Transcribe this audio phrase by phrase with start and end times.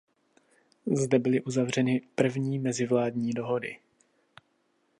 [0.93, 3.79] Zde byly uzavřeny první mezivládní dohody.